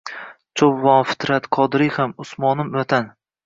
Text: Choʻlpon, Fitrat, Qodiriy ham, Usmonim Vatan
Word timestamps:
Choʻlpon, 0.61 1.05
Fitrat, 1.11 1.47
Qodiriy 1.59 1.95
ham, 2.01 2.19
Usmonim 2.27 2.77
Vatan 2.81 3.17